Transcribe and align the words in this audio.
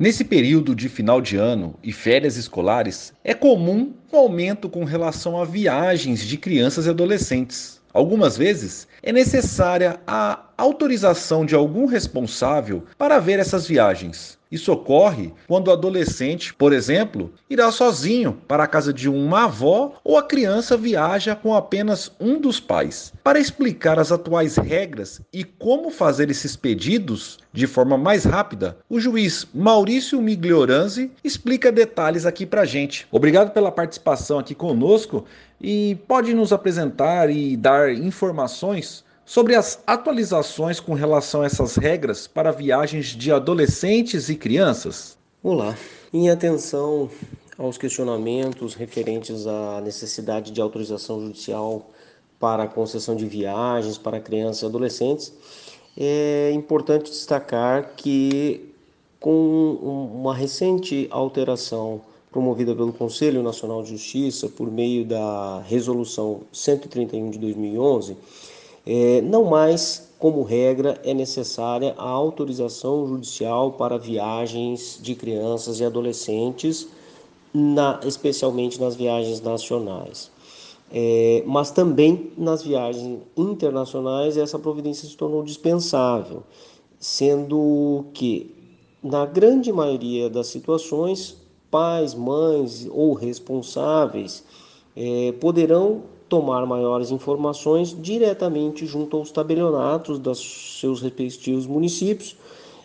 Nesse 0.00 0.24
período 0.24 0.74
de 0.74 0.88
final 0.88 1.20
de 1.20 1.36
ano 1.36 1.74
e 1.82 1.92
férias 1.92 2.38
escolares, 2.38 3.12
é 3.22 3.34
comum 3.34 3.92
um 4.10 4.16
aumento 4.16 4.66
com 4.66 4.82
relação 4.82 5.38
a 5.38 5.44
viagens 5.44 6.20
de 6.20 6.38
crianças 6.38 6.86
e 6.86 6.88
adolescentes. 6.88 7.82
Algumas 7.92 8.34
vezes 8.34 8.88
é 9.02 9.12
necessária 9.12 10.00
a 10.06 10.42
autorização 10.60 11.44
de 11.44 11.54
algum 11.54 11.86
responsável 11.86 12.84
para 12.98 13.18
ver 13.18 13.38
essas 13.38 13.66
viagens. 13.66 14.38
Isso 14.50 14.72
ocorre 14.72 15.32
quando 15.46 15.68
o 15.68 15.72
adolescente, 15.72 16.52
por 16.52 16.72
exemplo, 16.72 17.32
irá 17.48 17.70
sozinho 17.70 18.32
para 18.48 18.64
a 18.64 18.66
casa 18.66 18.92
de 18.92 19.08
uma 19.08 19.44
avó 19.44 19.94
ou 20.02 20.18
a 20.18 20.24
criança 20.24 20.76
viaja 20.76 21.36
com 21.36 21.54
apenas 21.54 22.10
um 22.18 22.40
dos 22.40 22.58
pais. 22.58 23.12
Para 23.22 23.38
explicar 23.38 23.98
as 23.98 24.10
atuais 24.10 24.56
regras 24.56 25.20
e 25.32 25.44
como 25.44 25.88
fazer 25.88 26.30
esses 26.30 26.56
pedidos 26.56 27.38
de 27.52 27.68
forma 27.68 27.96
mais 27.96 28.24
rápida, 28.24 28.76
o 28.88 28.98
juiz 28.98 29.46
Maurício 29.54 30.20
Miglioranzi 30.20 31.12
explica 31.22 31.70
detalhes 31.70 32.26
aqui 32.26 32.44
para 32.44 32.64
gente. 32.64 33.06
Obrigado 33.12 33.52
pela 33.52 33.70
participação 33.70 34.40
aqui 34.40 34.54
conosco 34.54 35.24
e 35.60 35.96
pode 36.08 36.34
nos 36.34 36.52
apresentar 36.52 37.30
e 37.30 37.56
dar 37.56 37.94
informações 37.94 39.04
sobre 39.30 39.54
as 39.54 39.80
atualizações 39.86 40.80
com 40.80 40.92
relação 40.92 41.42
a 41.42 41.46
essas 41.46 41.76
regras 41.76 42.26
para 42.26 42.50
viagens 42.50 43.06
de 43.06 43.30
adolescentes 43.30 44.28
e 44.28 44.34
crianças? 44.34 45.16
Olá, 45.40 45.78
em 46.12 46.28
atenção 46.28 47.08
aos 47.56 47.78
questionamentos 47.78 48.74
referentes 48.74 49.46
à 49.46 49.80
necessidade 49.82 50.50
de 50.50 50.60
autorização 50.60 51.20
judicial 51.20 51.88
para 52.40 52.64
a 52.64 52.66
concessão 52.66 53.14
de 53.14 53.24
viagens 53.24 53.96
para 53.96 54.18
crianças 54.18 54.62
e 54.62 54.66
adolescentes, 54.66 55.32
é 55.96 56.50
importante 56.52 57.12
destacar 57.12 57.92
que, 57.96 58.68
com 59.20 60.10
uma 60.12 60.34
recente 60.34 61.06
alteração 61.08 62.00
promovida 62.32 62.74
pelo 62.74 62.92
Conselho 62.92 63.44
Nacional 63.44 63.80
de 63.84 63.90
Justiça 63.90 64.48
por 64.48 64.68
meio 64.72 65.04
da 65.04 65.62
Resolução 65.68 66.40
131 66.52 67.30
de 67.30 67.38
2011, 67.38 68.16
é, 68.86 69.20
não 69.20 69.44
mais, 69.44 70.10
como 70.18 70.42
regra, 70.42 71.00
é 71.04 71.12
necessária 71.12 71.94
a 71.96 72.08
autorização 72.08 73.06
judicial 73.06 73.72
para 73.72 73.98
viagens 73.98 74.98
de 75.02 75.14
crianças 75.14 75.80
e 75.80 75.84
adolescentes, 75.84 76.88
na, 77.52 78.00
especialmente 78.04 78.80
nas 78.80 78.96
viagens 78.96 79.40
nacionais. 79.40 80.30
É, 80.92 81.44
mas 81.46 81.70
também 81.70 82.32
nas 82.36 82.62
viagens 82.62 83.20
internacionais 83.36 84.36
essa 84.36 84.58
providência 84.58 85.08
se 85.08 85.16
tornou 85.16 85.42
dispensável, 85.42 86.42
sendo 86.98 88.06
que, 88.12 88.54
na 89.02 89.24
grande 89.24 89.72
maioria 89.72 90.28
das 90.28 90.48
situações, 90.48 91.36
pais, 91.70 92.14
mães 92.14 92.88
ou 92.90 93.12
responsáveis 93.14 94.44
é, 94.96 95.32
poderão 95.40 96.02
tomar 96.30 96.64
maiores 96.64 97.10
informações 97.10 97.94
diretamente 98.00 98.86
junto 98.86 99.16
aos 99.16 99.32
tabelionatos 99.32 100.18
dos 100.18 100.78
seus 100.80 101.02
respectivos 101.02 101.66
municípios, 101.66 102.36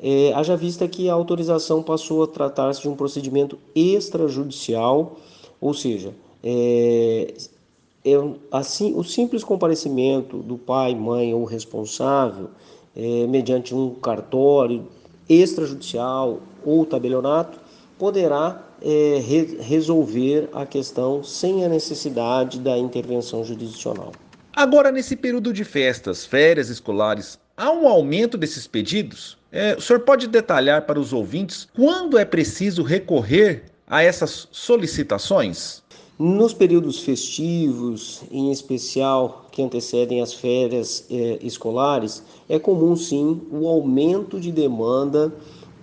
é, 0.00 0.32
haja 0.34 0.56
vista 0.56 0.86
que 0.88 1.08
a 1.08 1.14
autorização 1.14 1.80
passou 1.82 2.24
a 2.24 2.26
tratar-se 2.26 2.82
de 2.82 2.88
um 2.88 2.96
procedimento 2.96 3.56
extrajudicial, 3.74 5.16
ou 5.60 5.72
seja, 5.72 6.12
é, 6.42 7.32
é, 8.04 8.10
assim, 8.50 8.92
o 8.96 9.04
simples 9.04 9.44
comparecimento 9.44 10.38
do 10.38 10.58
pai, 10.58 10.94
mãe 10.94 11.32
ou 11.32 11.44
responsável, 11.44 12.48
é, 12.96 13.26
mediante 13.28 13.72
um 13.72 13.94
cartório 13.94 14.84
extrajudicial 15.28 16.40
ou 16.64 16.84
tabelionato, 16.84 17.58
poderá 17.98 18.62
é, 18.80 19.20
re 19.20 19.58
resolver 19.60 20.48
a 20.52 20.64
questão 20.64 21.22
sem 21.22 21.64
a 21.64 21.68
necessidade 21.68 22.58
da 22.60 22.78
intervenção 22.78 23.44
jurisdicional. 23.44 24.12
Agora, 24.54 24.90
nesse 24.90 25.16
período 25.16 25.52
de 25.52 25.64
festas, 25.64 26.24
férias 26.24 26.68
escolares, 26.68 27.38
há 27.56 27.70
um 27.70 27.86
aumento 27.86 28.36
desses 28.36 28.66
pedidos? 28.66 29.36
É, 29.50 29.74
o 29.76 29.80
senhor 29.80 30.00
pode 30.00 30.26
detalhar 30.26 30.82
para 30.82 30.98
os 30.98 31.12
ouvintes 31.12 31.68
quando 31.74 32.18
é 32.18 32.24
preciso 32.24 32.82
recorrer 32.82 33.64
a 33.86 34.02
essas 34.02 34.48
solicitações? 34.50 35.82
Nos 36.18 36.52
períodos 36.52 36.98
festivos, 37.00 38.22
em 38.30 38.50
especial 38.50 39.46
que 39.52 39.62
antecedem 39.62 40.20
as 40.20 40.34
férias 40.34 41.04
eh, 41.08 41.38
escolares, 41.40 42.24
é 42.48 42.58
comum 42.58 42.96
sim 42.96 43.40
o 43.52 43.68
aumento 43.68 44.40
de 44.40 44.50
demanda 44.50 45.32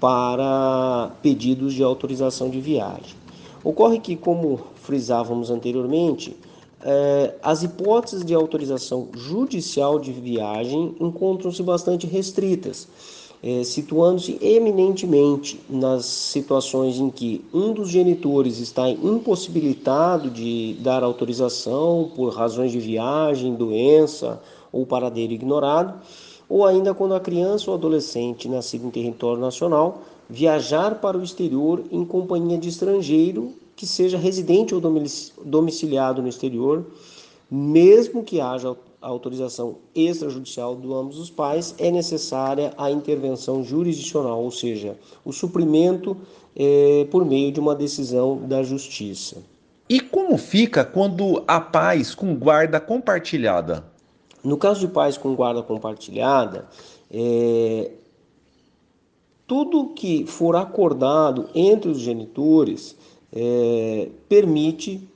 para 0.00 1.12
pedidos 1.22 1.74
de 1.74 1.82
autorização 1.82 2.48
de 2.48 2.60
viagem. 2.60 3.16
Ocorre 3.64 3.98
que, 3.98 4.16
como 4.16 4.60
frisávamos 4.76 5.50
anteriormente, 5.50 6.36
eh, 6.80 7.34
as 7.42 7.62
hipóteses 7.62 8.24
de 8.24 8.34
autorização 8.34 9.08
judicial 9.14 9.98
de 9.98 10.12
viagem 10.12 10.94
encontram-se 11.00 11.62
bastante 11.62 12.06
restritas, 12.06 12.86
eh, 13.42 13.64
situando-se 13.64 14.38
eminentemente 14.40 15.60
nas 15.68 16.04
situações 16.04 16.98
em 16.98 17.10
que 17.10 17.44
um 17.52 17.72
dos 17.72 17.90
genitores 17.90 18.60
está 18.60 18.88
impossibilitado 18.88 20.30
de 20.30 20.76
dar 20.80 21.02
autorização 21.02 22.10
por 22.14 22.32
razões 22.32 22.70
de 22.70 22.78
viagem, 22.78 23.56
doença 23.56 24.40
ou 24.72 24.86
paradeiro 24.86 25.32
ignorado 25.32 25.94
ou 26.48 26.64
ainda 26.64 26.94
quando 26.94 27.14
a 27.14 27.20
criança 27.20 27.70
ou 27.70 27.76
adolescente 27.76 28.48
nascido 28.48 28.86
em 28.86 28.90
território 28.90 29.40
nacional 29.40 30.02
viajar 30.28 30.96
para 30.96 31.16
o 31.16 31.22
exterior 31.22 31.82
em 31.90 32.04
companhia 32.04 32.58
de 32.58 32.68
estrangeiro 32.68 33.52
que 33.74 33.86
seja 33.86 34.18
residente 34.18 34.74
ou 34.74 34.80
domiciliado 35.44 36.20
no 36.20 36.28
exterior, 36.28 36.84
mesmo 37.48 38.24
que 38.24 38.40
haja 38.40 38.76
autorização 39.00 39.76
extrajudicial 39.94 40.74
do 40.74 40.94
ambos 40.94 41.18
os 41.18 41.30
pais, 41.30 41.74
é 41.78 41.88
necessária 41.88 42.72
a 42.76 42.90
intervenção 42.90 43.62
jurisdicional, 43.62 44.42
ou 44.42 44.50
seja, 44.50 44.96
o 45.24 45.32
suprimento 45.32 46.16
é, 46.56 47.06
por 47.08 47.24
meio 47.24 47.52
de 47.52 47.60
uma 47.60 47.74
decisão 47.74 48.36
da 48.36 48.64
justiça. 48.64 49.36
E 49.88 50.00
como 50.00 50.36
fica 50.36 50.84
quando 50.84 51.44
há 51.46 51.60
pais 51.60 52.14
com 52.14 52.34
guarda 52.34 52.80
compartilhada? 52.80 53.84
No 54.48 54.56
caso 54.56 54.80
de 54.80 54.88
pais 54.88 55.18
com 55.18 55.34
guarda 55.34 55.62
compartilhada, 55.62 56.66
é, 57.10 57.90
tudo 59.46 59.90
que 59.90 60.24
for 60.26 60.56
acordado 60.56 61.50
entre 61.54 61.90
os 61.90 61.98
genitores 61.98 62.96
é, 63.30 64.08
permite 64.26 65.06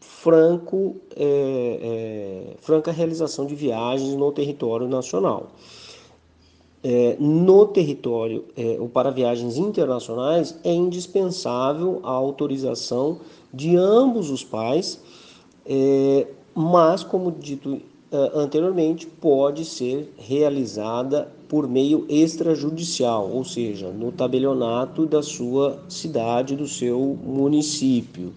franco, 0.00 0.96
é, 1.14 2.50
é 2.52 2.56
franca 2.58 2.90
realização 2.90 3.46
de 3.46 3.54
viagens 3.54 4.16
no 4.16 4.32
território 4.32 4.88
nacional. 4.88 5.52
É, 6.82 7.16
no 7.20 7.66
território 7.66 8.46
é, 8.56 8.76
ou 8.80 8.88
para 8.88 9.10
viagens 9.10 9.56
internacionais 9.56 10.58
é 10.64 10.72
indispensável 10.72 12.00
a 12.02 12.10
autorização 12.10 13.20
de 13.54 13.76
ambos 13.76 14.30
os 14.30 14.42
pais, 14.42 15.00
mas, 16.52 17.04
como 17.04 17.30
dito 17.30 17.80
anteriormente 18.12 19.06
pode 19.06 19.64
ser 19.64 20.12
realizada 20.16 21.30
por 21.48 21.68
meio 21.68 22.06
extrajudicial, 22.08 23.30
ou 23.30 23.44
seja, 23.44 23.90
no 23.90 24.10
tabelionato 24.10 25.06
da 25.06 25.22
sua 25.22 25.78
cidade, 25.88 26.56
do 26.56 26.66
seu 26.66 27.16
município. 27.24 28.32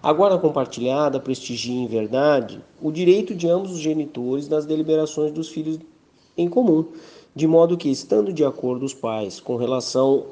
A 0.00 0.12
guarda 0.12 0.38
compartilhada 0.38 1.18
prestigia 1.18 1.74
em 1.74 1.88
verdade 1.88 2.60
o 2.80 2.92
direito 2.92 3.34
de 3.34 3.48
ambos 3.48 3.72
os 3.72 3.80
genitores 3.80 4.48
nas 4.48 4.64
deliberações 4.64 5.32
dos 5.32 5.48
filhos 5.48 5.78
em 6.36 6.48
comum, 6.48 6.84
de 7.34 7.46
modo 7.48 7.76
que, 7.76 7.90
estando 7.90 8.32
de 8.32 8.44
acordo 8.44 8.86
os 8.86 8.94
pais 8.94 9.40
com 9.40 9.56
relação 9.56 10.26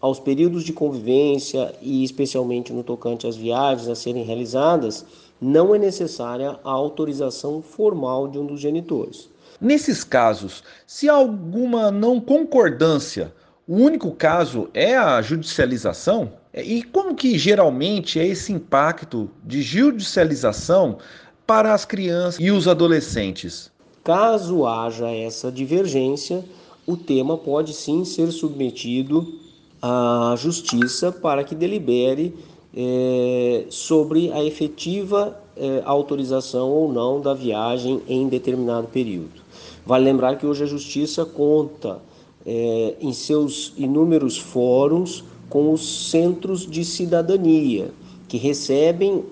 aos 0.00 0.20
períodos 0.20 0.62
de 0.62 0.72
convivência 0.72 1.74
e 1.82 2.04
especialmente 2.04 2.72
no 2.72 2.84
tocante 2.84 3.26
às 3.26 3.36
viagens 3.36 3.88
a 3.88 3.96
serem 3.96 4.22
realizadas, 4.22 5.04
não 5.40 5.74
é 5.74 5.78
necessária 5.78 6.58
a 6.64 6.70
autorização 6.70 7.62
formal 7.62 8.28
de 8.28 8.38
um 8.38 8.46
dos 8.46 8.60
genitores. 8.60 9.28
Nesses 9.60 10.04
casos, 10.04 10.62
se 10.86 11.08
há 11.08 11.14
alguma 11.14 11.90
não 11.90 12.20
concordância, 12.20 13.32
o 13.66 13.76
único 13.76 14.12
caso 14.12 14.68
é 14.72 14.96
a 14.96 15.20
judicialização? 15.20 16.32
E 16.54 16.82
como 16.82 17.14
que 17.14 17.38
geralmente 17.38 18.18
é 18.18 18.26
esse 18.26 18.52
impacto 18.52 19.30
de 19.44 19.60
judicialização 19.60 20.98
para 21.46 21.74
as 21.74 21.84
crianças 21.84 22.40
e 22.40 22.50
os 22.50 22.66
adolescentes? 22.66 23.70
Caso 24.02 24.64
haja 24.64 25.10
essa 25.10 25.52
divergência, 25.52 26.44
o 26.86 26.96
tema 26.96 27.36
pode 27.36 27.74
sim 27.74 28.04
ser 28.04 28.30
submetido 28.32 29.34
à 29.82 30.34
justiça 30.38 31.12
para 31.12 31.44
que 31.44 31.54
delibere 31.54 32.34
é, 32.76 33.64
sobre 33.68 34.32
a 34.32 34.44
efetiva 34.44 35.38
é, 35.56 35.82
autorização 35.84 36.70
ou 36.70 36.92
não 36.92 37.20
da 37.20 37.34
viagem 37.34 38.00
em 38.08 38.28
determinado 38.28 38.88
período. 38.88 39.42
Vale 39.84 40.04
lembrar 40.04 40.36
que 40.36 40.46
hoje 40.46 40.64
a 40.64 40.66
Justiça 40.66 41.24
conta 41.24 42.00
é, 42.46 42.94
em 43.00 43.12
seus 43.12 43.72
inúmeros 43.76 44.38
fóruns 44.38 45.24
com 45.48 45.72
os 45.72 46.10
centros 46.10 46.66
de 46.66 46.84
cidadania, 46.84 47.90
que 48.28 48.36
recebem 48.36 49.24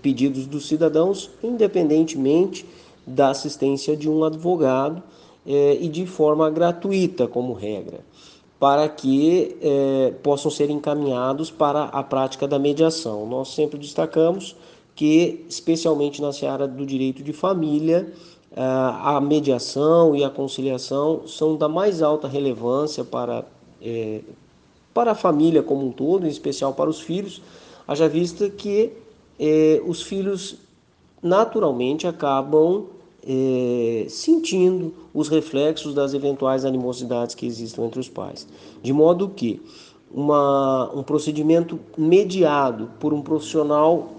pedidos 0.00 0.46
dos 0.46 0.66
cidadãos 0.66 1.30
independentemente 1.42 2.64
da 3.06 3.30
assistência 3.30 3.96
de 3.96 4.08
um 4.08 4.24
advogado 4.24 5.02
eh, 5.46 5.78
e 5.80 5.88
de 5.88 6.06
forma 6.06 6.48
gratuita, 6.50 7.26
como 7.26 7.52
regra, 7.52 8.00
para 8.60 8.86
que 8.90 9.56
eh, 9.62 10.12
possam 10.22 10.50
ser 10.50 10.68
encaminhados 10.68 11.50
para 11.50 11.84
a 11.84 12.02
prática 12.02 12.46
da 12.46 12.58
mediação. 12.58 13.26
Nós 13.26 13.54
sempre 13.54 13.78
destacamos 13.78 14.54
que, 14.94 15.46
especialmente 15.48 16.20
na 16.20 16.30
seara 16.30 16.68
do 16.68 16.84
direito 16.84 17.22
de 17.22 17.32
família, 17.32 18.12
eh, 18.54 18.60
a 18.60 19.18
mediação 19.18 20.14
e 20.14 20.22
a 20.22 20.28
conciliação 20.28 21.26
são 21.26 21.56
da 21.56 21.70
mais 21.70 22.02
alta 22.02 22.28
relevância 22.28 23.02
para, 23.02 23.46
eh, 23.80 24.20
para 24.92 25.12
a 25.12 25.14
família 25.14 25.62
como 25.62 25.86
um 25.86 25.90
todo, 25.90 26.26
em 26.26 26.30
especial 26.30 26.74
para 26.74 26.90
os 26.90 27.00
filhos, 27.00 27.40
haja 27.88 28.06
vista 28.08 28.50
que 28.50 28.92
os 29.86 30.02
filhos 30.02 30.56
naturalmente 31.22 32.06
acabam 32.06 32.84
eh, 33.26 34.06
sentindo 34.08 34.94
os 35.12 35.28
reflexos 35.28 35.94
das 35.94 36.14
eventuais 36.14 36.64
animosidades 36.64 37.34
que 37.34 37.46
existam 37.46 37.84
entre 37.84 38.00
os 38.00 38.08
pais. 38.08 38.46
De 38.82 38.92
modo 38.92 39.28
que 39.28 39.60
uma, 40.12 40.90
um 40.94 41.02
procedimento 41.02 41.78
mediado 41.96 42.90
por 42.98 43.12
um 43.12 43.22
profissional 43.22 44.10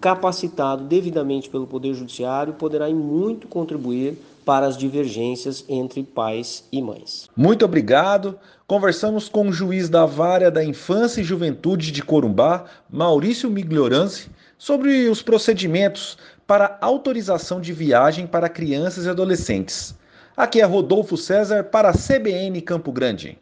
capacitado 0.00 0.84
devidamente 0.84 1.50
pelo 1.50 1.66
Poder 1.66 1.92
Judiciário 1.94 2.52
poderá 2.54 2.88
em 2.88 2.94
muito 2.94 3.48
contribuir 3.48 4.16
para 4.44 4.66
as 4.66 4.78
divergências 4.78 5.64
entre 5.68 6.02
pais 6.02 6.64
e 6.72 6.80
mães. 6.80 7.28
Muito 7.36 7.64
obrigado. 7.64 8.38
Conversamos 8.66 9.28
com 9.28 9.48
o 9.48 9.52
juiz 9.52 9.88
da 9.88 10.06
Vara 10.06 10.50
da 10.50 10.64
Infância 10.64 11.20
e 11.20 11.24
Juventude 11.24 11.90
de 11.90 12.02
Corumbá, 12.02 12.64
Maurício 12.88 13.50
Miglioranzi, 13.50 14.30
sobre 14.56 15.08
os 15.08 15.20
procedimentos 15.20 16.16
para 16.48 16.78
autorização 16.80 17.60
de 17.60 17.74
viagem 17.74 18.26
para 18.26 18.48
crianças 18.48 19.04
e 19.04 19.10
adolescentes. 19.10 19.94
Aqui 20.34 20.62
é 20.62 20.64
Rodolfo 20.64 21.14
César 21.14 21.62
para 21.62 21.90
a 21.90 21.92
CBN 21.92 22.62
Campo 22.62 22.90
Grande. 22.90 23.38